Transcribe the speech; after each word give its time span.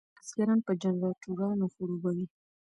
بزګران 0.21 0.59
په 0.65 0.71
جنراټورانو 0.81 1.65
خړوبوي. 1.73 2.25